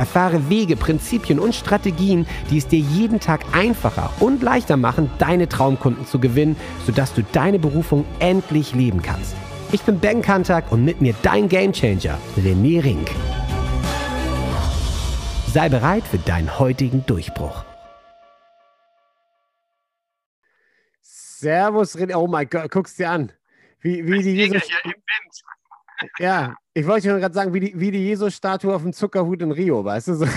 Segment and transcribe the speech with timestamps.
[0.00, 5.46] Erfahre Wege, Prinzipien und Strategien, die es dir jeden Tag einfacher und leichter machen, deine
[5.46, 9.36] Traumkunden zu gewinnen, sodass du deine Berufung endlich leben kannst.
[9.72, 13.10] Ich bin Ben Kantak und mit mir dein Gamechanger, René Rink.
[15.52, 17.62] Sei bereit für deinen heutigen Durchbruch.
[21.02, 22.16] Servus, René.
[22.16, 23.32] Oh mein Gott, guck's dir an.
[23.82, 24.62] Wie, wie die Jesus.
[26.18, 29.50] Ja, ich wollte schon gerade sagen, wie die, wie die Jesus-Statue auf dem Zuckerhut in
[29.50, 30.14] Rio, weißt du?
[30.14, 30.26] So.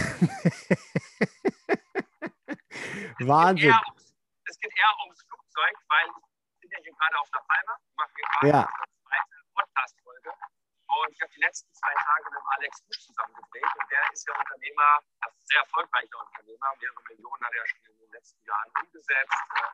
[3.20, 3.70] Wahnsinn.
[3.70, 4.14] Es geht, ums,
[4.50, 8.10] es geht, eher ums Flugzeug, weil ich bin ja hier gerade auf der Palme, mache
[8.16, 8.66] hier gerade ja.
[8.66, 9.22] eine
[9.54, 10.32] Podcast-Folge.
[10.32, 13.70] Und ich habe die letzten zwei Tage mit dem Alex Busch zusammengedreht.
[13.78, 16.74] Und der ist ja Unternehmer, also sehr erfolgreicher Unternehmer.
[16.82, 19.70] Mehrere Millionen hat er schon in den letzten Jahren umgesetzt, äh,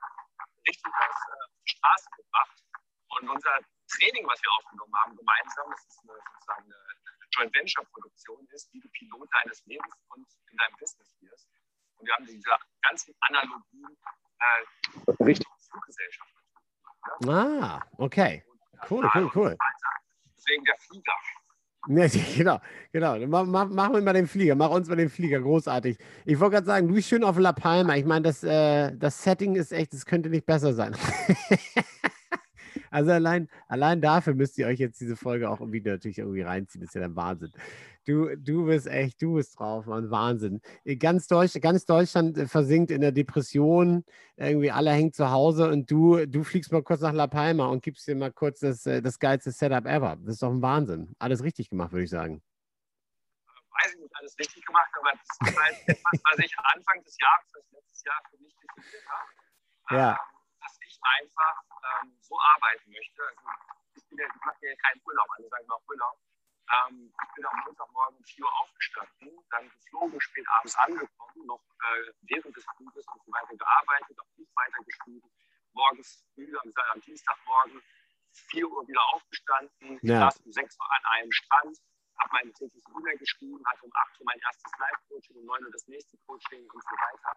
[0.68, 2.64] richtig was äh, auf die Straße gebracht.
[3.18, 3.56] Und unser
[3.90, 7.00] Training, was wir aufgenommen haben, gemeinsam, das ist eine, sozusagen eine
[7.32, 11.48] Joint Venture Produktion ist, wie du Pilot deines Lebens und in deinem Business wirst.
[11.98, 12.50] Und wir haben diese
[12.82, 13.98] ganzen Analogien
[14.40, 16.34] äh, Richtung Fluggesellschaft.
[17.26, 17.80] Ja?
[17.80, 18.44] Ah, okay.
[18.90, 19.58] Cool, cool, cool.
[20.38, 21.14] Deswegen der Flieger.
[21.88, 22.60] Ja, genau,
[22.92, 23.28] genau.
[23.28, 25.98] Mach, mach, mach mal den Flieger, mach uns mal den Flieger, großartig.
[26.26, 27.96] Ich wollte gerade sagen, du bist schön auf La Palma.
[27.96, 30.96] Ich meine, das, äh, das Setting ist echt, es könnte nicht besser sein.
[32.92, 36.82] Also allein, allein dafür müsst ihr euch jetzt diese Folge auch irgendwie natürlich irgendwie reinziehen.
[36.82, 37.52] Das ist ja der Wahnsinn.
[38.06, 40.10] Du, du bist echt, du bist drauf, Mann.
[40.10, 40.62] Wahnsinn.
[40.84, 44.04] Äh, ganz, Deutsch, ganz Deutschland äh, versinkt in der Depression.
[44.36, 47.84] Irgendwie alle hängen zu Hause und du, du fliegst mal kurz nach La Palma und
[47.84, 50.18] gibst dir mal kurz das, äh, das geilste Setup ever.
[50.22, 51.14] Das ist doch ein Wahnsinn.
[51.20, 52.42] Alles richtig gemacht, würde ich sagen
[53.82, 57.18] weiß ich nicht, alles richtig gemacht, aber das ist halt etwas, was ich Anfang des
[57.20, 59.96] Jahres, das letztes Jahr für mich definiert habe.
[59.96, 60.12] Ja.
[60.12, 60.18] Ähm,
[60.62, 61.64] dass ich einfach
[62.04, 63.22] ähm, so arbeiten möchte.
[63.26, 63.42] Also
[63.96, 66.18] ich, bin ich mache ja keinen Urlaub, alle sagen mal Urlaub.
[66.70, 71.64] Ähm, ich bin am Montagmorgen um 4 Uhr aufgestanden, dann geflogen, spät abends angekommen, noch
[71.82, 75.32] äh, während des Fluges und so weiter gearbeitet, auch nicht weiter geschrieben.
[75.74, 77.82] Morgens früh, am, Dienstagmorgen,
[78.52, 80.30] 4 Uhr wieder aufgestanden, Ja.
[80.30, 81.78] saß um 6 Uhr an einem Strand,
[82.20, 85.72] habe meine tägliche E-Mail geschrieben, hatte um 8 Uhr mein erstes Live-Coaching, um 9 Uhr
[85.72, 87.34] das nächste Coaching und so weiter.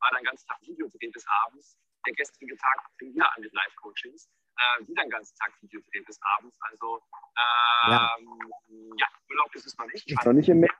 [0.00, 1.76] War dann ganz Tag Videodreh bis abends.
[2.06, 4.28] Der gestrige Tag fing wieder an mit Live-Coachings.
[4.56, 6.56] Äh, wieder den ganzen Tag Videodreh bis abends.
[6.70, 7.00] Also,
[7.38, 8.50] ähm,
[8.98, 9.06] ja.
[9.30, 10.24] Urlaub ist es noch nicht.
[10.24, 10.74] noch nicht im Meer.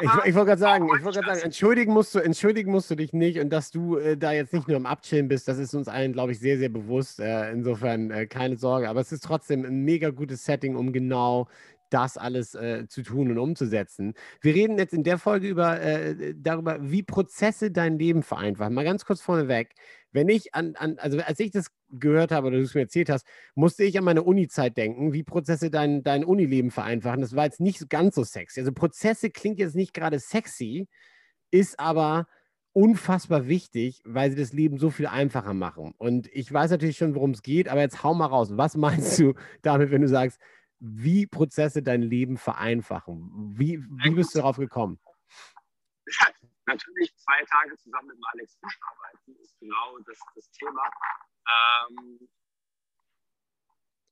[0.00, 2.90] Ich, Aber ich wollte gerade sagen, ich wollte gerade sagen, entschuldigen musst du, entschuldigen musst
[2.90, 5.58] du dich nicht und dass du äh, da jetzt nicht nur am Abchillen bist, das
[5.58, 7.20] ist uns allen, glaube ich, sehr, sehr bewusst.
[7.20, 11.48] Äh, insofern äh, keine Sorge, aber es ist trotzdem ein mega gutes Setting, um genau
[11.92, 14.14] das alles äh, zu tun und umzusetzen.
[14.40, 18.74] Wir reden jetzt in der Folge über äh, darüber, wie Prozesse dein Leben vereinfachen.
[18.74, 19.74] Mal ganz kurz vorneweg.
[20.10, 23.08] Wenn ich an, an, also als ich das gehört habe oder du es mir erzählt
[23.08, 27.20] hast, musste ich an meine Uni-Zeit denken, wie Prozesse dein, dein Unileben vereinfachen.
[27.20, 28.60] Das war jetzt nicht ganz so sexy.
[28.60, 30.88] Also Prozesse klingt jetzt nicht gerade sexy,
[31.50, 32.26] ist aber
[32.72, 35.94] unfassbar wichtig, weil sie das Leben so viel einfacher machen.
[35.98, 38.56] Und ich weiß natürlich schon, worum es geht, aber jetzt hau mal raus.
[38.56, 40.40] Was meinst du damit, wenn du sagst,
[40.84, 43.30] wie Prozesse dein Leben vereinfachen?
[43.56, 44.98] Wie, wie bist du darauf gekommen?
[46.66, 50.90] natürlich zwei Tage zusammen mit dem Alex Busch arbeiten, ist genau das, das Thema.
[51.48, 52.28] Ähm,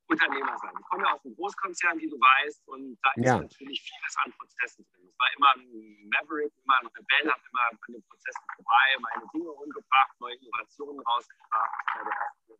[0.07, 0.73] Unternehmer sein.
[0.79, 3.39] Ich komme ja aus einem Großkonzern, wie du weißt, und da ist Ja.
[3.39, 5.07] natürlich vieles an Prozessen drin.
[5.09, 9.25] Es war immer ein Maverick, immer ein Rebell, habe immer an den Prozessen vorbei, meine
[9.33, 11.71] Dinge umgebracht, neue Innovationen rausgebracht.
[11.87, 12.57] Ich war der erste, der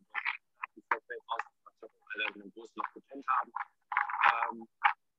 [0.75, 3.51] die Flatwelt rausgebracht hat, und alle einen großen noch gepennt haben.
[4.29, 4.67] Ähm,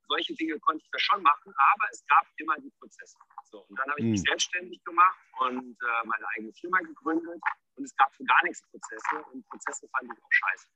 [0.09, 3.17] solche Dinge konnte ich da schon machen, aber es gab immer die Prozesse.
[3.45, 4.27] So, und dann habe ich mich Mhm.
[4.27, 7.41] selbstständig gemacht und äh, meine eigene Firma gegründet
[7.77, 10.69] und es gab für gar nichts Prozesse und Prozesse fand ich auch scheiße.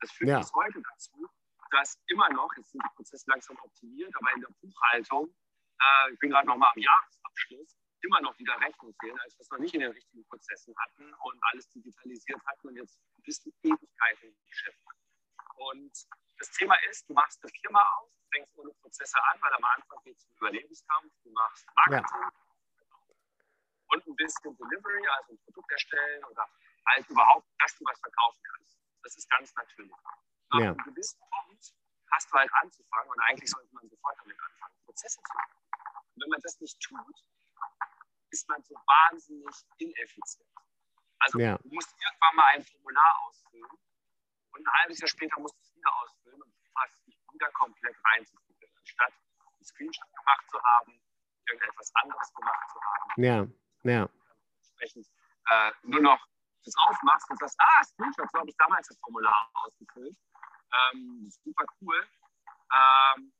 [0.00, 0.38] Das führt Ja.
[0.38, 1.28] bis heute dazu,
[1.70, 5.34] dass immer noch, jetzt sind die Prozesse langsam optimiert, aber in der Buchhaltung,
[5.80, 9.42] äh, ich bin gerade noch mal am Jahresabschluss, immer noch wieder Rechnungen fehlen, als wir
[9.42, 13.38] es noch nicht in den richtigen Prozessen hatten und alles digitalisiert hatten und jetzt bis
[13.46, 14.80] in Ewigkeiten im Geschäft.
[15.56, 15.92] Und
[16.42, 20.02] das Thema ist, du machst eine Firma auf, fängst ohne Prozesse an, weil am Anfang
[20.02, 22.30] geht es um Überlebenskampf, du machst Marketing
[23.92, 26.48] und ein bisschen Delivery, also ein Produkt erstellen oder
[26.86, 28.76] halt überhaupt, dass du was verkaufen kannst.
[29.04, 29.92] Das ist ganz natürlich.
[30.50, 30.70] Ab Ja.
[30.72, 31.74] einem gewissen Punkt
[32.10, 35.56] hast du halt anzufangen und eigentlich sollte man sofort damit anfangen, Prozesse zu machen.
[36.14, 37.24] Und wenn man das nicht tut,
[38.30, 40.48] ist man so wahnsinnig ineffizient.
[41.20, 41.56] Also Ja.
[41.58, 43.70] du musst irgendwann mal ein Formular ausfüllen
[44.52, 48.68] und ein halbes Jahr später musst du wieder ausfüllen und fast dich wieder komplett reinzufügen,
[48.78, 51.00] anstatt einen Screenshot gemacht zu haben,
[51.48, 53.46] irgendetwas anderes gemacht zu haben Ja,
[53.90, 54.08] ja,
[54.58, 55.06] entsprechend
[55.50, 56.20] äh, nur noch
[56.64, 60.16] das aufmachst und sagst, ah, Screenshot, so habe ich damals das Formular ausgefüllt.
[60.94, 62.06] Ähm, super cool.
[62.72, 63.32] Ähm,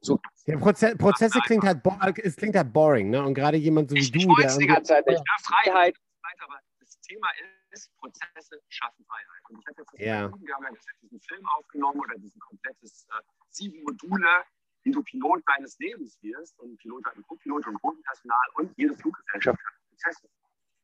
[0.00, 1.84] so, ja Proze Prozesse klingt halt,
[2.18, 3.22] es klingt halt boring, ne?
[3.22, 5.18] Und gerade jemand so wie ich, du, ich der die ganze Zeit nicht.
[5.18, 7.57] Ja, Freiheit und so weiter, aber das Thema ist,
[7.98, 9.42] Prozesse schaffen Freiheit.
[9.48, 10.20] Und ich habe jetzt das Ja.
[10.20, 10.70] Vergnügen, wir haben ja
[11.02, 14.44] diesen Film aufgenommen oder diesen komplettes äh, sieben Module,
[14.82, 18.96] wie du Pilot deines Lebens wirst und Pilot hat einen Co-Pilot und Bodenpersonal und jede
[18.96, 20.28] Fluggesellschaft hat Prozesse.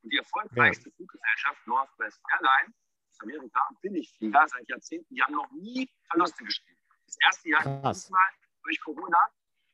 [0.02, 2.74] Und die erfolgreichste Fluggesellschaft, Northwest Airlines,
[3.10, 6.80] aus Amerika, Billigflieger, seit Jahrzehnten, die haben noch nie Verluste geschrieben.
[7.06, 8.30] Das erste Jahr diesmal
[8.62, 9.18] durch Corona,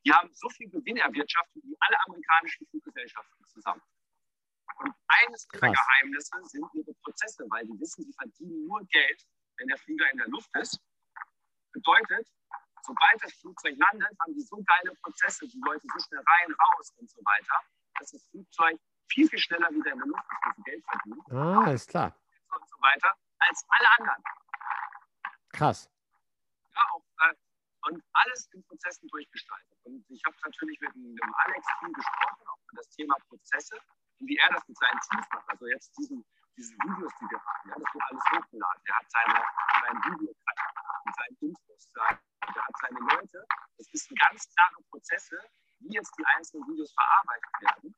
[0.04, 3.82] die haben so viel Gewinn erwirtschaftet wie alle amerikanischen Fluggesellschaften zusammen.
[4.80, 5.72] Und eines ihrer.
[5.72, 9.22] Geheimnisse sind ihre Prozesse, weil die wissen, sie verdienen nur Geld,
[9.58, 10.80] wenn der Flieger in der Luft ist.
[11.72, 12.26] Bedeutet,
[12.82, 16.92] sobald das Flugzeug landet, haben die so geile Prozesse, die Leute so schnell rein, raus
[16.96, 17.60] und so weiter,
[17.98, 18.78] dass das Flugzeug
[19.10, 22.16] viel, viel schneller wieder in der Luft ist, sie Geld verdienen Ah, ist klar.
[22.56, 24.22] und so weiter, als alle anderen.
[25.52, 25.90] Krass.
[26.74, 27.34] Ja, auch, äh,
[27.88, 29.78] und alles in Prozessen durchgestaltet.
[29.84, 34.09] Und ich habe natürlich mit dem, Alex viel gesprochen, auch über das Thema Prozesse und
[34.20, 35.48] wie er das mit seinen Teams macht.
[35.48, 36.24] Also jetzt diesen,
[36.56, 38.82] diese Videos, die wir machen, ja, das wird alles hochgeladen.
[38.86, 39.44] Der hat seine,
[39.82, 41.56] sein Video seinen
[41.94, 42.18] sein-
[42.54, 43.46] der hat seine Leute.
[43.78, 45.38] Das sind ganz klare Prozesse,
[45.80, 47.94] wie jetzt die einzelnen Videos verarbeitet werden,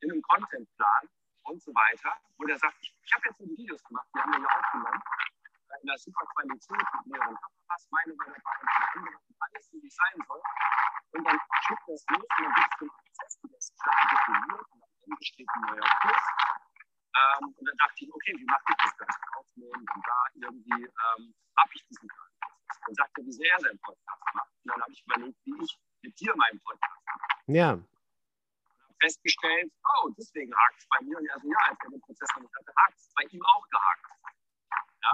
[0.00, 1.08] in einem Contentplan
[1.44, 2.16] und so weiter.
[2.38, 5.02] Und er sagt, ich, ich habe jetzt die Videos gemacht, die haben wir ja aufgenommen
[5.82, 10.24] in einer super Qualität mit mehreren Kameras, meine war dabei, andere, alles wie es sein
[10.26, 10.42] soll.
[11.12, 14.66] Und dann schickt das los und dann gibt es den Prozess, der ist klar definiert
[15.06, 16.24] und Ende steht ein neuer Kurs.
[17.14, 19.18] Ähm, und dann dachte ich, okay, wie mache ich das Ganze?
[19.38, 22.80] Aufnehmen, dann da irgendwie ähm, habe ich diesen kleinen Prozess.
[22.86, 24.50] Dann sagt er, wie sehr er seinen Podcast macht.
[24.64, 27.20] Und dann habe ich überlegt, wie ich mit dir meinen Podcast mache.
[27.46, 27.86] Ja, Und
[28.82, 29.70] habe festgestellt,
[30.02, 31.16] oh, deswegen hakt es bei mir.
[31.18, 33.42] Und er so, ja, als er den Prozess noch nicht hatte, hakt es bei ihm
[33.46, 34.06] auch gehakt.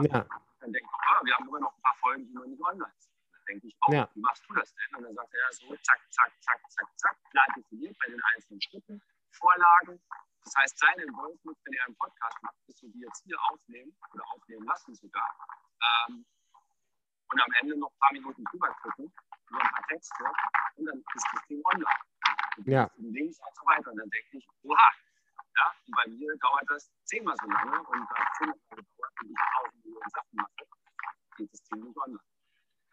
[0.08, 0.24] ja,
[0.60, 2.94] Dann denke ich, oh, wir haben immer noch ein paar Folgen, die noch nicht online
[2.96, 3.12] sind.
[3.32, 4.08] Dann denke ich, oh, Ja.
[4.14, 4.96] wie machst du das denn?
[4.96, 8.22] Und dann sagt er, ja, so zack, zack, zack, zack, zack, klar definiert bei den
[8.34, 9.02] einzelnen Schritten,
[9.40, 10.00] Vorlagen.
[10.44, 13.96] Das heißt, sein Involvement, wenn er einen Podcast macht, ist so wie jetzt hier aufnehmen
[14.14, 15.28] oder aufnehmen lassen sogar.
[16.08, 16.24] Ähm,
[17.32, 19.12] und am Ende noch ein paar Minuten drüber gucken,
[19.50, 20.24] über ein paar Texte
[20.76, 22.00] und dann ist das Ding online.
[22.56, 22.90] Und Ja.
[22.96, 23.90] die Links und so weiter.
[23.90, 24.90] Und dann denke ich, oha,
[25.56, 29.12] ja, und bei mir dauert das zehnmal so lange und da zehnmal so lange dauert,
[29.20, 30.66] wenn ich tausend Millionen Sachen mache,
[31.36, 32.20] geht das Ding nicht online.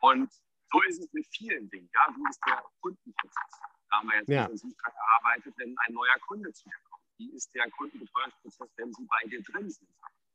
[0.01, 0.31] Und
[0.71, 1.89] so ist es mit vielen Dingen.
[1.93, 2.07] Ja?
[2.15, 3.61] Wie ist der Kundenprozess?
[3.89, 4.43] Da haben wir jetzt Ja.
[4.43, 7.03] intensiv dran gearbeitet, wenn ein neuer Kunde zu dir kommt.
[7.17, 9.89] Wie ist der Kundenbetreuungsprozess, wenn sie bei dir drin sind?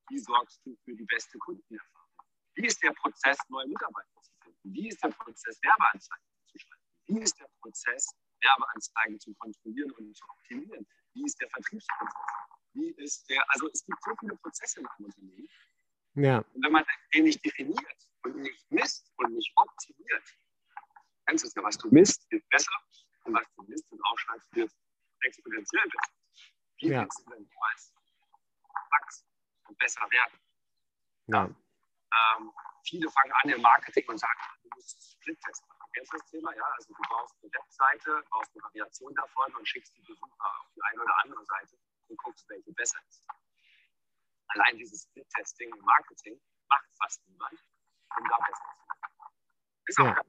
[0.09, 2.09] Wie sorgst du für die beste Kundenerfahrung?
[2.55, 4.75] Wie ist der Prozess, neue Mitarbeiter zu finden?
[4.75, 6.85] Wie ist der Prozess, Werbeanzeigen zu schalten?
[7.07, 8.07] Wie ist der Prozess,
[8.43, 10.87] Werbeanzeigen zu kontrollieren und zu optimieren?
[11.15, 12.15] Wie ist der Vertriebsprozess?
[12.75, 15.49] Wie ist der, also es gibt so viele Prozesse in einem Unternehmen.
[16.15, 16.85] ja, Und wenn man
[17.15, 20.25] den nicht definiert und nicht misst und nicht optimiert,
[21.27, 22.73] kennst du es ja, was du misst, wird besser
[23.25, 24.73] und was du misst und aufschreibst, wird
[25.21, 26.13] exponentiell besser.
[26.79, 27.03] Wie Ja.
[27.03, 27.49] willst du denn
[28.91, 29.27] wachsen
[29.69, 30.39] und besser werden?
[31.29, 31.45] ja,
[32.35, 32.53] Ähm,
[32.85, 35.91] viele fangen an im Marketing und sagen, du musst Split-Test machen.
[35.95, 36.55] Kennst du das Thema?
[36.55, 40.67] Ja, also du baust eine Webseite, baust eine Variation davon und schickst die Besucher auf
[40.77, 43.25] die eine oder andere Seite und guckst, welche besser ist.
[44.49, 46.39] Allein dieses Split-Testing im Marketing
[46.69, 47.59] macht fast niemand,
[48.19, 49.35] um da besser zu werden.
[49.87, 50.13] Ist auch, Ja.
[50.13, 50.29] ganz-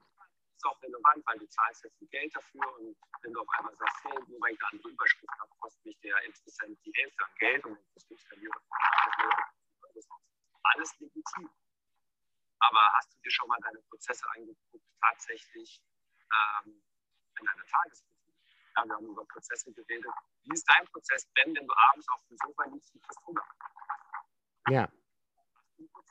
[0.66, 4.04] auch relevant, weil du zahlst jetzt viel Geld dafür und wenn du auf einmal sagst,
[4.04, 7.30] hey, nur weil ich eine andere Überschrift habe, kostet mich der Interessent die Hälfte an
[7.38, 8.60] Geld und das du skaliere,
[10.62, 11.50] alles legitim.
[12.60, 15.82] Aber hast du dir schon mal deine Prozesse angeguckt, tatsächlich
[16.64, 16.82] ähm,
[17.38, 18.34] in deiner Tagesroutine?
[18.76, 20.10] Ja, wir haben über Prozesse geredet.
[20.44, 23.44] Wie ist dein Prozess, Ben, wenn du abends auf dem Sofa liegst und kriegst Hunger?
[24.68, 24.88] ja.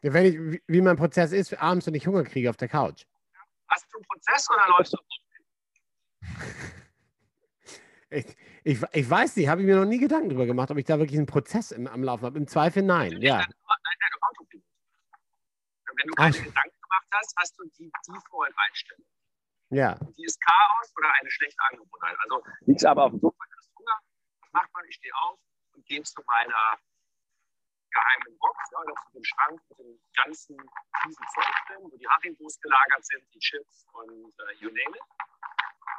[0.05, 3.05] Wenn ich, wie- mein Prozess ist, abends, wenn ich Hunger kriege auf der Couch.
[4.47, 5.05] Du Prozess oder läufst du auf
[8.09, 8.27] Ich,
[8.63, 10.99] ich, ich weiß nicht, habe ich mir noch nie Gedanken darüber gemacht, ob ich da
[10.99, 12.37] wirklich einen Prozess im, am Laufen habe.
[12.37, 13.43] Im Zweifel nein, ja.
[15.95, 16.23] Wenn du Ach.
[16.23, 19.05] keine Gedanken gemacht hast, hast du die Default-Einstellung.
[19.69, 22.15] Ja, Die ist Chaos oder eine schlechte Angewohnheit.
[22.23, 23.99] Also liegst aber auf dem Sofa, hast Hunger.
[24.41, 24.85] Was macht man?
[24.87, 25.39] Ich stehe auf
[25.73, 26.77] und gehe zu meiner
[28.13, 30.57] geheimen Box ja, oder zu dem Schrank mit dem ganzen
[31.01, 35.03] fiesen Zeug drin, wo die Haribos gelagert sind, die Chips und äh, you name it.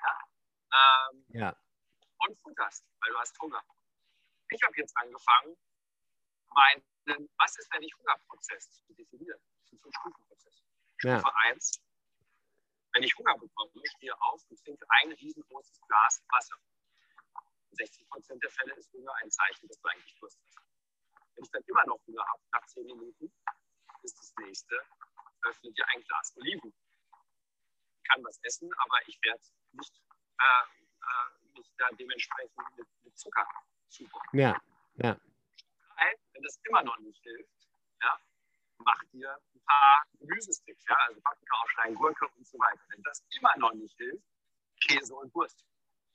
[0.03, 1.11] Ja?
[1.11, 1.57] Ähm, ja,
[2.43, 3.63] futterst, weil du hast Hunger.
[4.51, 5.57] Ich habe jetzt angefangen,
[6.55, 9.41] meinen, was ist, wenn ich Hungerprozess zu definieren?
[9.63, 10.63] Das ist ein Stufenprozess.
[11.03, 11.19] Ja.
[11.19, 11.83] Stufe 1,
[12.93, 16.57] wenn ich Hunger bekomme, stehe auf und trinke ein riesengroßes Glas Wasser.
[17.71, 20.64] In 60 Prozent der Fälle ist Hunger ein Zeichen, dass du eigentlich Durst hast.
[21.35, 23.33] Wenn ich dann immer noch Hunger habe, nach 10 Minuten,
[24.03, 24.81] ist das nächste,
[25.43, 26.73] öffne dir ein Glas Oliven.
[27.97, 30.01] Ich kann was essen, aber ich werde nicht
[30.39, 30.65] äh,
[31.03, 33.47] äh, mich da dementsprechend mit, mit Zucker
[33.89, 34.39] zubereiten.
[34.39, 34.61] Ja,
[34.97, 35.17] ja.
[36.33, 37.69] Wenn das immer noch nicht hilft,
[38.03, 38.21] ja,
[38.79, 42.83] mach dir ein paar Gemüsesticks, ja, also Paprika aufschneiden, Gurke und so weiter.
[42.89, 44.25] Wenn das immer noch nicht hilft,
[44.81, 45.65] Käse und Wurst.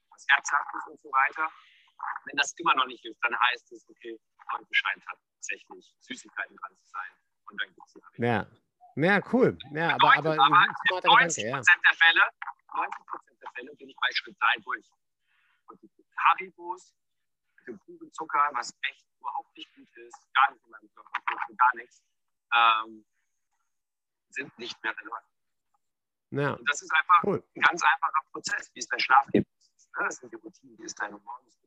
[0.09, 1.49] Was Herzhaftes und so weiter.
[2.25, 4.19] Wenn das immer noch nicht hilft, dann heißt es, okay,
[4.51, 7.11] heute scheint tatsächlich Süßigkeiten dran zu sein.
[7.49, 8.47] Und dann gibt es Ja.
[8.95, 9.57] Ja, cool.
[9.71, 11.55] Ja, aber, aber, aber ein in smarter 90 Gedanke, ja.
[11.57, 12.29] Prozent der Fälle,
[12.75, 14.85] 90 Prozent der Fälle bin ich bei Schritt 3 durch.
[15.67, 16.93] Und die Haribos
[17.69, 21.11] dem puren Zucker, was echt überhaupt nicht gut ist, gar nicht in meinem Körper,
[21.57, 22.03] gar nichts,
[22.53, 23.05] ähm,
[24.29, 25.25] sind nicht mehr relevant.
[26.31, 27.43] Ja, Und das ist einfach cool.
[27.55, 28.71] ein ganz einfacher Prozess.
[28.73, 29.89] Wie ist dein Schlafrhythmus?
[29.97, 30.05] Ne?
[30.05, 30.77] Das sind die Routinen.
[30.77, 31.58] Wie ist deine Morgensroutine?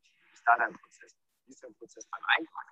[0.42, 1.14] Ist da dein Prozess?
[1.46, 2.70] Wie ist dein Prozess beim Einkaufen?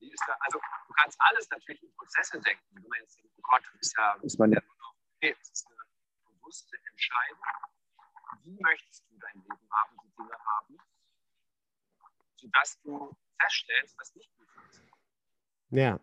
[0.00, 2.64] Wie ist da, also du kannst alles natürlich in Prozesse denken.
[2.72, 5.50] Wenn man jetzt denkt, oh Gott, ist, ja, ist man ja nur noch, okay, es
[5.50, 5.76] ist eine
[6.34, 7.38] bewusste Entscheidung.
[8.42, 10.78] Wie möchtest du dein Leben haben, die Dinge haben,
[12.34, 14.82] sodass du feststellst, was nicht gut ist.
[15.70, 16.00] Ja.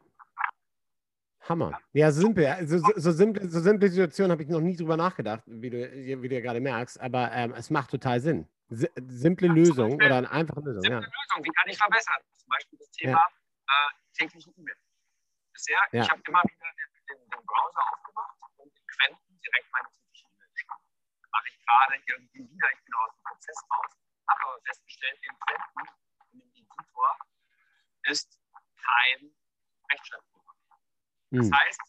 [1.42, 1.78] Hammer.
[1.92, 2.68] Ja, so simpel.
[2.68, 6.22] So, so, so simple, so simple Situation habe ich noch nie drüber nachgedacht, wie du,
[6.22, 8.48] wie du ja gerade merkst, aber ähm, es macht total Sinn.
[8.72, 11.12] Si simple Ja, Lösung Beispiel oder eine einfache Lösung, Simple ja.
[11.12, 12.22] Lösung, wie kann ich verbessern?
[12.38, 13.22] Zum Beispiel das Thema
[13.68, 14.78] äh, tägliche E-Mail.
[15.52, 16.04] Bisher, Ja.
[16.04, 20.26] ich habe immer wieder den, den, den Browser aufgemacht und in Quenten direkt meine tägliche
[20.32, 20.88] E-Mail geschrieben.
[21.32, 23.92] Mache ich gerade irgendwie wieder, ich bin aus dem Prozess raus,
[24.30, 25.84] habe aber festgestellt, in Quenten,
[26.32, 27.18] in dem Editor,
[28.04, 28.40] ist
[28.80, 29.36] kein
[29.92, 30.56] Rechtschreibprogramm.
[31.32, 31.54] Das Hm.
[31.60, 31.82] heißt,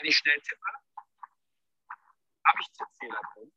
[0.00, 0.70] wenn ich schnell tippe,
[2.46, 3.52] habe ich Tippfehler drin.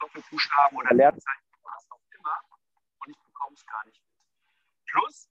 [0.00, 2.40] Doppelbuchstaben oder Leerzeichen oder was auch immer.
[2.98, 4.12] Und ich bekomme es gar nicht mit.
[4.86, 5.28] Plus,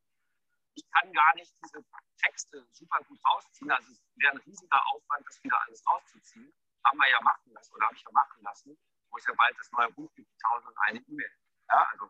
[0.75, 1.83] ich kann gar nicht diese
[2.17, 3.71] Texte super gut rausziehen.
[3.71, 6.53] Also es wäre ein riesiger Aufwand, das wieder alles rauszuziehen.
[6.85, 8.77] Haben wir ja machen lassen oder habe ich ja machen lassen,
[9.09, 11.31] wo es ja bald das neue Buch gibt, 1001 E-Mail.
[11.69, 12.09] Ja, also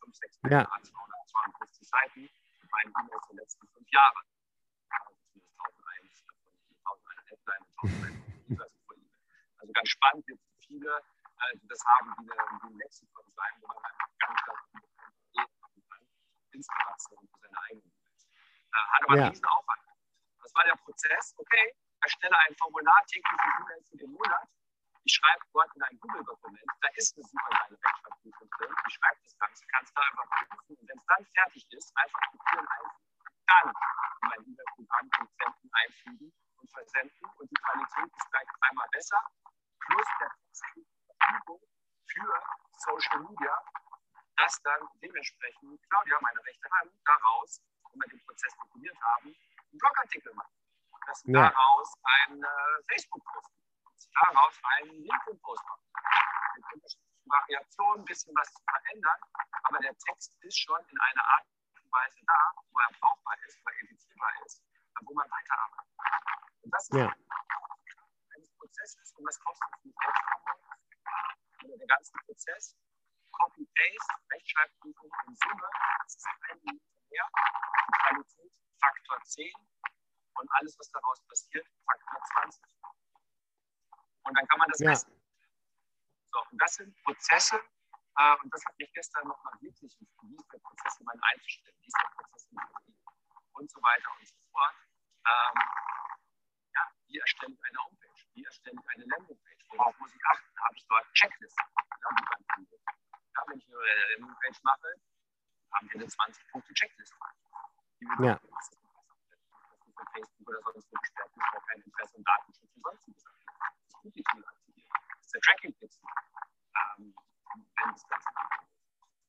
[0.00, 0.64] 5, 6 Ja.
[0.66, 4.20] 250 Seiten mit meinen E-Mails der letzten fünf Jahre.
[4.90, 6.52] Also zumindest 1001 davon,
[6.84, 9.20] 1001 Headline und 1001 Users von E-Mail.
[9.58, 11.02] Also ganz spannend, es viele,
[11.54, 14.58] die das haben, wie ein Lexikon sein, wo man einfach ganz, ganz.
[16.52, 18.28] Inspiration für seine eigenen E-Mails.
[18.72, 19.22] Äh, hat aber Ja.
[19.24, 19.82] einen riesen Aufwand.
[20.42, 24.48] Das war der Prozess, okay, erstelle ein Formular täglich für E-Mails für den Monat.
[25.04, 28.74] Ich schreibe dort in ein Google-Dokument, da ist eine super geile Rechtschreibprüfung drin.
[28.86, 32.68] Ich schreibe das Ganze, kannst da überprüfen und wenn es dann fertig ist, einfach kopieren,
[32.68, 33.02] einfügen,
[33.48, 38.88] dann in mein E-Mail-Programm und Senden einfügen und versenden und die Qualität ist gleich einmal
[38.92, 39.20] besser.
[39.80, 41.60] Plus der Text kriegt Verfügung
[42.06, 42.42] für
[42.78, 43.54] Social Media,
[44.52, 49.78] dass dann dementsprechend Claudia, meine rechte Hand, daraus, wenn wir den Prozess definiert haben, einen
[49.78, 50.52] Blogartikel macht.
[51.06, 51.48] Dass Ja.
[51.50, 52.48] daraus einen äh,
[52.88, 53.48] Facebook-Post
[54.14, 55.80] daraus einen LinkedIn-Post macht.
[56.54, 59.20] Mit unterschiedlichen Variationen ein bisschen was zu verändern,
[59.62, 61.46] aber der Text ist schon in einer Art
[61.82, 64.62] und Weise da, wo er brauchbar ist, wo er editierbar ist,
[65.00, 65.96] wo man weiterarbeitet.
[66.60, 67.14] Und das ist Ja.
[68.36, 70.20] eines Prozesses und was kostet mich jetzt?
[71.64, 72.76] Oder der ganze Prozess,
[73.32, 75.68] Copy-Paste, Rechtschreibprüfung in Summe,
[76.04, 77.26] das ist ein Minute mehr,
[77.88, 79.52] die Qualität Faktor 10
[80.34, 82.62] und alles, was daraus passiert, Faktor 20.
[84.24, 84.90] Und dann kann man das Ja.
[84.90, 85.12] messen.
[86.32, 87.56] So, und das sind Prozesse,
[88.18, 91.76] äh, und das hat mich gestern nochmal wirklich, wie ist der Prozess in meinen einzustellen,
[91.80, 92.96] wie ist der Prozess in Vertrieb
[93.54, 94.74] und so weiter und so fort.
[95.26, 95.60] Ähm,
[96.74, 98.24] ja, wie erstelle ich eine Homepage?
[98.34, 99.64] Wie erstelle ich eine Landingpage?
[99.68, 100.60] Worauf muss ich achten?
[100.60, 101.64] Habe ich dort Checklisten?
[102.02, 102.10] Ja,
[103.46, 103.76] wenn ich eine
[104.18, 104.94] Landingpage mache,
[105.72, 107.16] haben wir eine 20-Punkte-Checkliste.
[108.00, 108.34] Die wird Ja.
[108.42, 108.78] das ist
[109.94, 113.24] von Facebook oder sonst wo gesperrt ist, weil kein Interesse an Datenschutz und sonstiges.
[113.24, 114.90] Das Cookie-Tool aktivieren.
[115.16, 116.02] Das ist der Tracking-Pixel.
[116.02, 117.14] Ähm,
[117.76, 118.28] wenn das Ganze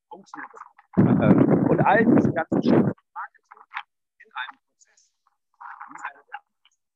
[0.10, 1.70] funktioniert das auch.
[1.70, 3.62] Und all diese ganzen Schritte Marketing
[4.20, 5.12] in einem Prozess.
[5.90, 6.54] Wie seine Werbung.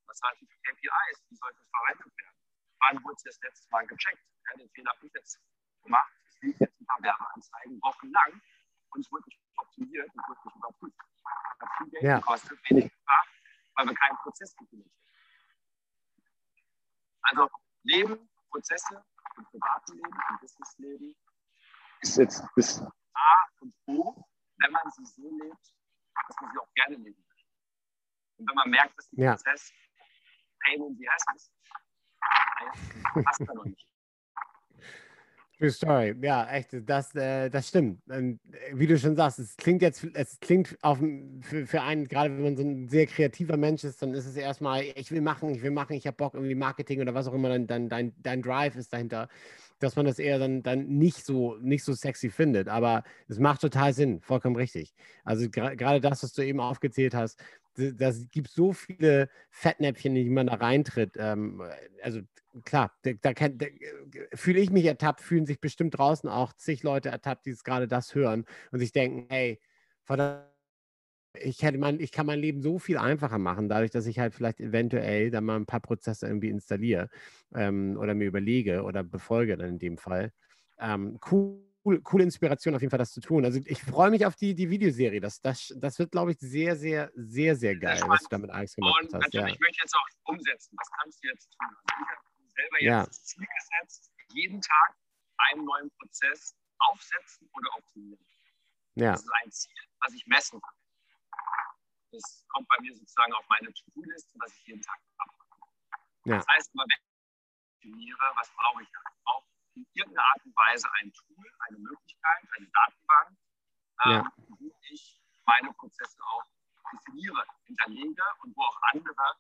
[0.08, 1.24] Was halte ich für KPIs?
[1.30, 2.38] Wie sollte es verwendet werden?
[2.80, 4.24] Wann wurde es das letzte Mal gecheckt?
[4.46, 5.42] Ja, den Fehler habe ich jetzt
[5.84, 6.14] gemacht.
[6.38, 8.42] Es liegen jetzt ein paar Werbeanzeigen wochenlang
[8.92, 10.98] und es wurde nicht optimiert und wurde nicht überprüft.
[11.60, 12.18] Hat viel Geld Ja.
[12.20, 13.30] gekostet, wenig gebracht,
[13.76, 16.24] weil wir keinen Prozess implementiert haben.
[17.24, 17.50] Also
[17.84, 19.04] Leben, Prozesse
[19.38, 21.16] im privaten Leben, im Businessleben
[22.02, 24.24] ist jetzt bis A und O,
[24.58, 25.74] wenn man sie so lebt,
[26.28, 27.48] dass man sie auch gerne leben möchte.
[28.38, 29.32] Und wenn man merkt, dass der Ja.
[29.34, 29.72] Prozess
[30.64, 31.52] Pain in the Ass ist,
[33.14, 33.88] dann passt er noch nicht.
[35.60, 36.16] True Story.
[36.22, 38.00] Ja, echt, das, äh, das stimmt.
[38.08, 41.00] Und, äh, wie du schon sagst, es klingt jetzt, es klingt auf,
[41.42, 44.36] für, für einen, gerade wenn man so ein sehr kreativer Mensch ist, dann ist es
[44.36, 47.34] erstmal, ich will machen, ich will machen, ich habe Bock, irgendwie Marketing oder was auch
[47.34, 49.30] immer dann, dann dein, dein Drive ist dahinter,
[49.80, 52.68] dass man das eher dann, dann nicht so, nicht so sexy findet.
[52.68, 54.94] Aber es macht total Sinn, vollkommen richtig.
[55.24, 57.40] Also gerade das, was du eben aufgezählt hast,
[57.78, 61.16] das gibt so viele Fettnäpfchen, in die man da reintritt.
[61.18, 61.62] Ähm,
[62.02, 62.22] also
[62.64, 63.34] klar, da, da,
[64.34, 68.16] fühle ich mich ertappt, fühlen sich bestimmt draußen auch zig Leute ertappt, die gerade das
[68.16, 69.60] hören und sich denken, hey,
[70.04, 70.46] verdammt,
[71.40, 74.34] ich, hätte mein, ich kann mein Leben so viel einfacher machen, dadurch, dass ich halt
[74.34, 77.10] vielleicht eventuell dann mal ein paar Prozesse irgendwie installiere
[77.56, 80.32] ähm, oder mir überlege oder befolge dann in dem Fall.
[80.80, 81.62] Ähm, cool,
[82.04, 83.46] coole Inspiration auf jeden Fall, das zu tun.
[83.46, 85.20] Also ich freue mich auf die, die Videoserie.
[85.20, 88.76] Das, das, das wird, glaube ich, sehr, sehr, sehr, sehr geil, was du damit Alex
[88.76, 89.34] gemacht Und hast.
[89.34, 89.42] Ja.
[89.42, 90.76] natürlich möchte ich jetzt auch umsetzen.
[90.78, 91.68] Was kannst du jetzt tun?
[91.68, 92.22] Also ich habe
[92.56, 93.06] selber jetzt Ja.
[93.06, 94.96] das Ziel gesetzt, jeden Tag
[95.52, 98.26] einen neuen Prozess aufsetzen oder optimieren.
[98.96, 100.76] ja, Das ist ein Ziel, was ich messen kann.
[102.12, 105.32] Das kommt bei mir sozusagen auf meine To-Do-Liste, was ich jeden Tag mache.
[106.26, 106.38] Ja.
[106.38, 108.88] Das heißt, immer wenn ich definiere, was brauche ich?
[108.90, 109.46] Ich brauche
[109.78, 113.30] in irgendeiner Art und Weise ein Tool, eine Möglichkeit, eine Datenbank,
[114.06, 114.32] ähm, Ja.
[114.60, 116.44] wo ich meine Prozesse auch
[116.92, 119.36] definiere, hinterlege und wo auch andere,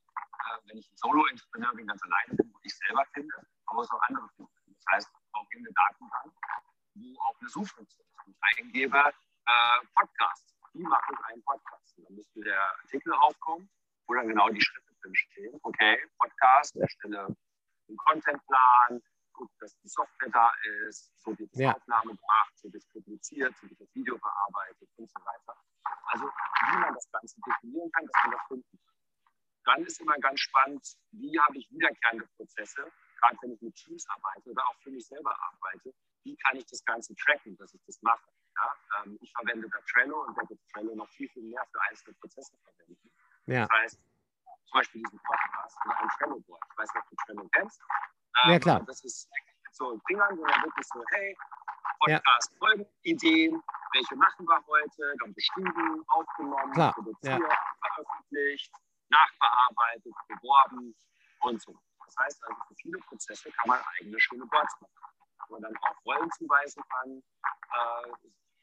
[0.45, 3.81] äh, wenn ich ein Solo-Entrepreneur bin, ganz alleine bin, wo ich selber finde, aber wo
[3.81, 4.51] es auch andere finden.
[4.75, 6.33] Das heißt, auch irgendeine Datenbank,
[6.95, 8.25] wo auch eine Suchfunktion ist.
[8.25, 10.53] Und ich eingebe äh, Podcast.
[10.73, 11.97] Wie mache ich einen Podcast?
[11.97, 13.69] Und dann müsste der Artikel aufkommen,
[14.07, 15.59] wo dann genau die Schritte drin stehen.
[15.63, 17.25] Okay, Podcast, erstelle
[17.87, 19.01] einen Contentplan,
[19.31, 20.51] gucke, dass die Software da
[21.57, 21.75] ist, Ja.
[21.75, 25.55] Aufnahme gemacht, wird es publiziert, wird das Video bearbeitet und so weiter.
[26.07, 28.95] Also wie man das Ganze definieren kann, dass man das finden kann.
[29.65, 34.05] Dann ist immer ganz spannend, wie habe ich wiederkehrende Prozesse, gerade wenn ich mit Teams
[34.09, 37.81] arbeite oder auch für mich selber arbeite, wie kann ich das Ganze tracken, dass ich
[37.85, 38.31] das mache.
[38.55, 39.03] Ja?
[39.03, 42.57] Ähm, ich verwende da Trello und werde Trello noch viel, viel mehr für einzelne Prozesse
[42.63, 43.11] verwenden.
[43.47, 43.67] ja.
[43.67, 43.99] Das heißt,
[44.69, 46.61] zum Beispiel diesen Podcast oder ein Trello-Board.
[46.71, 47.81] Ich weiß nicht, ob du Trello kennst.
[48.45, 48.83] Ja, klar.
[48.85, 49.29] Das ist
[49.71, 51.37] so Dingern, wo man wirklich so, hey,
[52.05, 52.19] Ja.
[52.19, 53.61] Podcast, Folgenideen,
[53.93, 57.41] welche machen wir heute, dann beschrieben, aufgenommen, Klar, produziert,
[57.81, 58.71] veröffentlicht,
[59.09, 60.95] nachbearbeitet, beworben
[61.41, 61.75] und so.
[62.05, 64.93] Das heißt also, für viele Prozesse kann man eigene schöne Boards machen,
[65.47, 67.23] wo man dann auch Rollen zuweisen kann,
[67.73, 68.13] äh,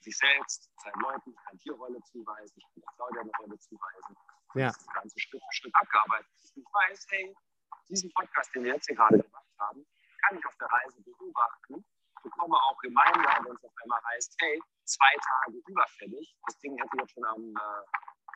[0.00, 3.58] sich selbst, seinen Leuten, ich kann dir Rolle zuweisen, ich kann der Claudia eine Rolle
[3.58, 4.16] zuweisen.
[4.54, 4.66] Ja.
[4.66, 7.34] Das Ganze Schritt für Schritt abgearbeitet Ich weiß, hey,
[7.88, 9.84] diesen Podcast, den wir jetzt hier gerade gemacht haben,
[10.22, 11.84] kann ich auf der Reise beobachten,
[12.24, 16.96] bekomme auch Reminder, wenn es auf einmal heißt, hey, zwei Tage überfällig, das Ding hätte
[16.98, 17.84] jetzt schon am äh,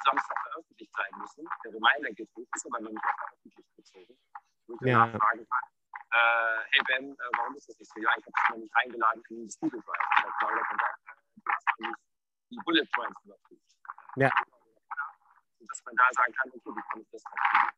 [0.05, 1.49] Samstag veröffentlicht sein müssen.
[1.65, 4.19] Der Reminder geht hoch, ist aber noch nicht veröffentlicht gezogen.
[4.67, 5.07] Wo ich dann Ja.
[5.07, 5.65] nachfragen kann,
[6.13, 8.01] äh, hey Ben, äh, warum ist das nicht so?
[8.01, 10.07] Ja, ich habe es noch nicht eingeladen in das Google Drive.
[10.17, 11.03] Und der Claudia kann sagen,
[11.81, 11.95] äh,
[12.51, 13.77] die Bullet Points überprüft.
[14.17, 14.31] Ja.
[15.59, 17.75] Und dass man da sagen kann, okay, wie kann ich das optimieren?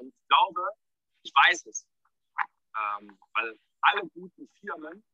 [0.00, 0.62] Und ich glaube,
[1.22, 1.86] ich weiß es.
[2.78, 5.04] Ähm, weil alle guten Firmen,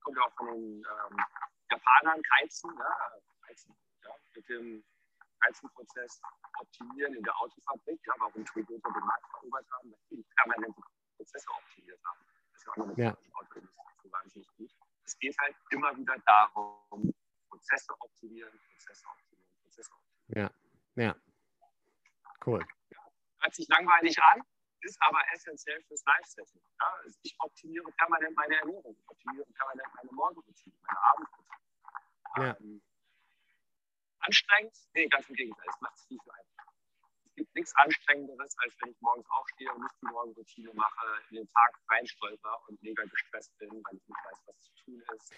[0.00, 1.24] kommt ja auch von den ähm,
[1.70, 3.12] Japanern, Kaizen, ja,
[3.46, 4.84] Kaizen, ja, mit dem
[5.40, 6.20] Kaizenprozess
[6.60, 10.80] optimieren in der Autofabrik, ja, warum Toyota den Markt erobert haben, weil die permanente
[11.16, 12.20] Prozesse optimiert haben.
[12.52, 13.16] Das ist ja auch noch Ja.
[13.34, 14.70] Autoindustrie so wahnsinnig gut.
[15.04, 17.14] Es geht halt immer wieder darum,
[17.48, 20.50] Prozesse optimieren, Prozesse optimieren, Prozesse optimieren.
[20.96, 21.16] Ja.
[22.44, 22.64] Cool.
[23.38, 24.42] hört sich langweilig an,
[24.82, 26.62] ist aber essentiell fürs Live-Setting.
[26.80, 26.94] Ja?
[27.22, 31.58] Ich optimiere permanent meine Ernährung, ich optimiere permanent meine Morgenroutine, meine Abendroutine.
[32.36, 32.56] Ja.
[32.60, 32.82] Ähm,
[34.20, 34.76] anstrengend?
[34.94, 36.72] Nee, ganz im Gegenteil, es macht es viel, viel einfacher.
[37.24, 41.36] Es gibt nichts Anstrengenderes, als wenn ich morgens aufstehe und nicht die Morgenroutine mache, in
[41.36, 45.32] den Tag reinstolper und mega gestresst bin, weil ich nicht weiß, was zu tun ist.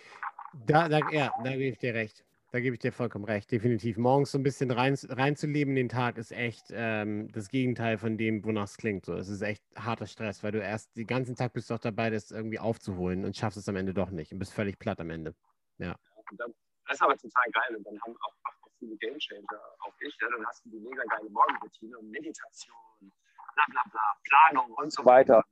[0.67, 2.25] Da, da, ja, da gebe ich dir recht.
[2.55, 3.97] Da gebe ich dir vollkommen recht, definitiv.
[3.97, 8.17] Morgens so ein bisschen rein, reinzuleben in den Tag ist echt ähm, das Gegenteil von
[8.17, 9.07] dem, wonach es klingt.
[9.07, 12.11] So, es ist echt harter Stress, weil du erst den ganzen Tag bist doch dabei,
[12.11, 15.11] das irgendwie aufzuholen und schaffst es am Ende doch nicht und bist völlig platt am
[15.11, 15.35] Ende.
[15.81, 16.55] Und dann,
[16.87, 17.75] das ist aber total geil.
[17.77, 21.03] Und dann haben auch, auch viele Gamechanger, auch ich, ja, dann hast du die mega
[21.11, 25.45] geile Morgenroutine und Meditation, bla bla bla, Planung und so weiter.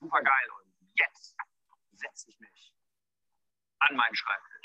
[0.00, 0.48] Super geil.
[0.58, 1.36] Und jetzt
[1.92, 2.74] setze ich mich
[3.80, 4.59] an meinen Schreibtisch.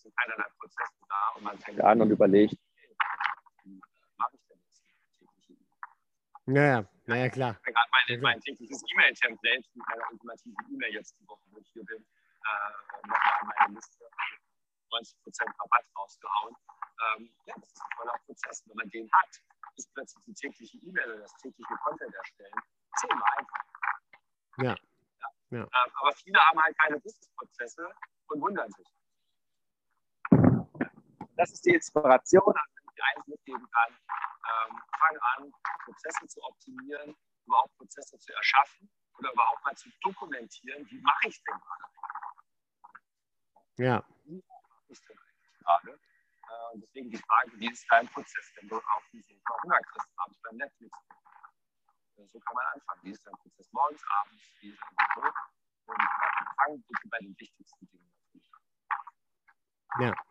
[0.00, 2.54] Sind keinerlei Prozesse da und man fängt an und überlegt,
[4.16, 4.82] mache ich denn jetzt
[5.18, 5.56] tägliche
[6.46, 7.54] Naja, naja, klar.
[7.54, 11.58] habe gerade Ja, mein, mein tägliches E-Mail-Template mit meiner ultimativen E-Mail jetzt die Woche, wo
[11.58, 14.04] ich hier bin, äh, nochmal an meine Liste.
[14.90, 15.14] 90%
[15.60, 16.56] Rabatt rausgehauen.
[17.16, 18.62] Ähm, ja, das ist ein toller Prozess.
[18.66, 19.28] Wenn man den hat,
[19.76, 22.60] ist plötzlich die tägliche E-Mail oder das tägliche Content erstellen
[22.96, 23.64] zehnmal einfacher.
[24.58, 24.76] Ja.
[25.20, 25.28] ja.
[25.50, 25.62] ja.
[25.62, 27.88] Ähm, aber viele haben halt keine Businessprozesse
[28.28, 28.86] und wundern sich.
[31.40, 33.96] Das ist die Inspiration, also wenn ich dir eins mitgeben kann.
[33.96, 35.52] Ähm, fang an,
[35.84, 41.42] Prozesse zu optimieren, überhaupt Prozesse zu erschaffen oder überhaupt mal zu dokumentieren, wie mache ich
[41.44, 41.84] denn gerade?
[43.78, 44.04] Ja.
[44.24, 45.92] Wie mache ich denn eigentlich gerade?
[45.92, 50.56] Äh, deswegen die Frage, wie ist dein Prozess, wenn du auf diesen kriegst, abends beim
[50.56, 50.98] Netflix?
[52.16, 53.00] So kann man anfangen.
[53.02, 55.32] Wie ist dein Prozess morgens, abends, wie ist dein Büro?
[55.86, 56.02] Und
[56.56, 58.12] fangen bitte bei den wichtigsten Dingen
[59.96, 60.02] an.
[60.02, 60.29] Ja.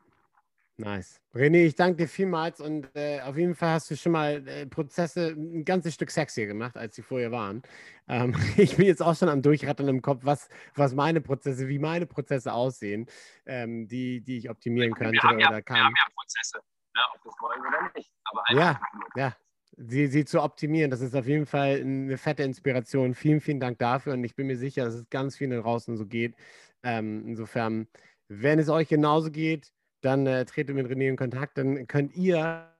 [0.80, 1.20] Nice.
[1.36, 4.66] René, ich danke dir vielmals und äh, auf jeden Fall hast du schon mal äh,
[4.66, 7.62] Prozesse ein ganzes Stück sexier gemacht, als sie vorher waren.
[8.08, 11.80] Ähm, ich bin jetzt auch schon am Durchrattern im Kopf, was, was meine Prozesse, wie
[11.80, 13.08] meine Prozesse aussehen,
[13.46, 15.76] ähm, die, die ich optimieren könnte wir haben ja, oder kann.
[15.76, 16.60] Wir haben ja Prozesse,
[16.96, 18.14] ne, ob wir es wollen oder nicht.
[18.24, 18.82] Aber ja,
[19.18, 19.36] ja.
[19.76, 23.16] Sie, sie zu optimieren, das ist auf jeden Fall eine fette Inspiration.
[23.16, 26.06] Vielen, vielen Dank dafür und ich bin mir sicher, dass es ganz vielen draußen so
[26.06, 26.36] geht.
[26.84, 27.88] Ähm, insofern,
[28.30, 31.58] wenn es euch genauso geht, dann äh, tretet mit René in Kontakt.
[31.58, 32.76] Dann könnt ihr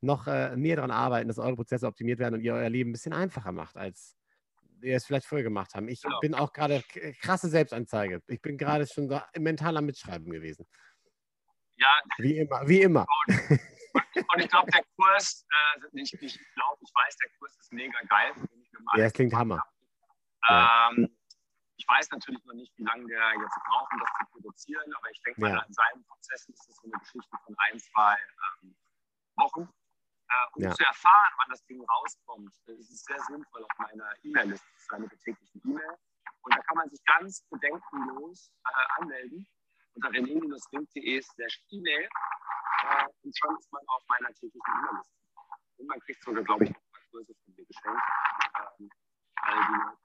[0.00, 2.92] noch äh, mehr daran arbeiten, dass eure Prozesse optimiert werden und ihr euer Leben ein
[2.92, 4.16] bisschen einfacher macht, als
[4.82, 5.88] ihr es vielleicht vorher gemacht haben.
[5.88, 6.18] Ich genau.
[6.20, 6.82] bin auch gerade
[7.20, 8.22] krasse Selbstanzeige.
[8.26, 10.66] Ich bin gerade schon so mental am Mitschreiben gewesen.
[11.76, 12.00] Ja.
[12.18, 13.06] Wie immer, wie immer.
[13.26, 17.56] Und, und, und ich glaube, der Kurs, äh, ich, ich glaube, ich weiß, der Kurs
[17.58, 18.32] ist mega geil.
[18.96, 19.62] Ja, es klingt Hammer.
[20.48, 21.08] Ähm,
[21.82, 25.10] ich weiß natürlich noch nicht, wie lange der jetzt braucht, um das zu produzieren, aber
[25.10, 25.58] ich denke mal, ja.
[25.58, 28.16] an seinen Prozessen ist es so eine Geschichte von ein, zwei
[28.62, 28.76] ähm,
[29.36, 29.62] Wochen.
[29.62, 30.70] Äh, um ja.
[30.74, 35.02] zu erfahren, wann das Ding rauskommt, ist es sehr sinnvoll, auf meiner E-Mail-Liste zu sein,
[35.02, 35.98] mit der täglichen E-Mail.
[36.42, 39.46] Und da kann man sich ganz bedenkenlos äh, anmelden
[39.94, 42.08] unter rené-link.de slash E-Mail
[42.82, 45.16] äh, und schon ist man auf meiner täglichen E-Mail-Liste.
[45.78, 48.02] Und man kriegt sogar, glaube ich, ein Kurse von mir geschenkt,
[48.78, 48.90] ähm,
[49.42, 50.01] weil die Leute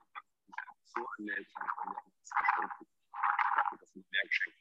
[0.90, 4.58] so anmeldet, dann kann man das dafür, dass nicht mehr geschenkt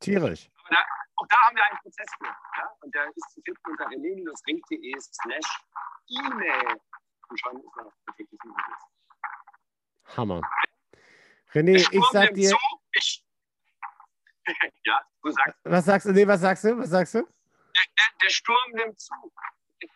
[0.00, 0.50] Tierisch.
[0.68, 0.84] Da,
[1.16, 2.26] auch da haben wir einen Prozess für.
[2.26, 2.76] Ja?
[2.80, 5.64] Und der ist zu finden unter rené-ring.de slash
[6.08, 6.80] E-Mail.
[7.28, 10.16] Und schon ist man auf der täglichen E-Mail.
[10.16, 10.40] Hammer.
[11.54, 12.50] René, ich sag dir.
[12.50, 12.56] Zu,
[12.92, 13.24] ich,
[14.84, 15.58] ja, du sagst.
[15.64, 16.12] Was sagst du?
[16.12, 16.78] Nee, was sagst du?
[16.78, 17.18] Was sagst du?
[17.22, 19.14] Der, der, der Sturm nimmt zu.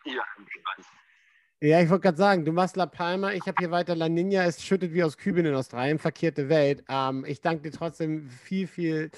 [0.03, 0.85] Hier im Bestand.
[1.59, 4.45] Ja, ich wollte gerade sagen, du machst La Palma, ich habe hier weiter La Nina,
[4.45, 6.83] es schüttet wie aus Küben in Australien, verkehrte Welt.
[6.87, 9.09] Ähm, ich danke dir trotzdem viel, viel,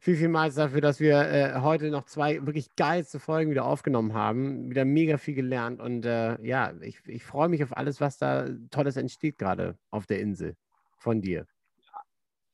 [0.00, 4.70] viel, vielmals dafür, dass wir äh, heute noch zwei wirklich geilste Folgen wieder aufgenommen haben.
[4.70, 8.48] Wieder mega viel gelernt und äh, ja, ich, ich freue mich auf alles, was da
[8.70, 10.56] Tolles entsteht gerade auf der Insel
[10.96, 11.46] von dir.
[11.76, 12.02] Ja,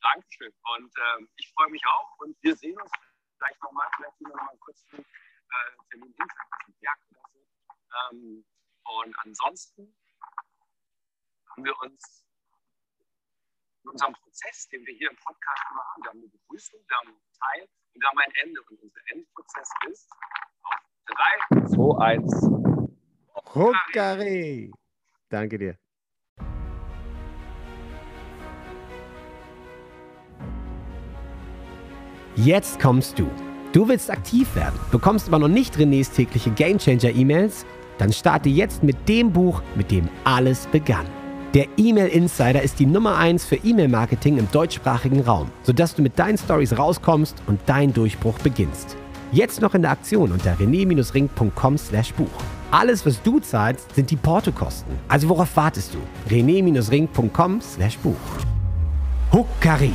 [0.03, 2.91] Dankeschön und äh, ich freue mich auch und wir sehen uns
[3.37, 8.17] vielleicht nochmal, vielleicht noch mal kurz einen äh, Termin hinsetzen, Berg oder so.
[8.17, 8.45] Ähm,
[8.89, 9.95] und ansonsten
[11.51, 12.25] haben wir uns
[13.85, 17.09] in unserem Prozess, den wir hier im Podcast machen, wir haben eine Begrüßung, wir haben
[17.09, 18.63] einen Teil und wir haben ein Ende.
[18.63, 20.11] Und unser Endprozess ist
[20.63, 22.59] auf 3, 2, 1.
[23.55, 24.73] Huckari.
[25.29, 25.79] Danke dir.
[32.37, 33.29] Jetzt kommst du.
[33.73, 37.67] Du willst aktiv werden, bekommst aber noch nicht Renés tägliche Gamechanger-E-Mails
[37.99, 41.07] dann starte jetzt mit dem Buch, mit dem alles begann.
[41.55, 46.19] Der E-Mail Insider ist die Nummer 1 für E-Mail-Marketing im deutschsprachigen Raum, sodass du mit
[46.19, 48.97] deinen Stories rauskommst und dein Durchbruch beginnst.
[49.33, 52.27] Jetzt noch in der Aktion unter rené-ring.com/buch.
[52.71, 54.93] Alles, was du zahlst, sind die Portokosten.
[55.09, 55.99] Also worauf wartest du?
[56.35, 58.17] rené-ring.com/buch.
[59.33, 59.93] Huckari.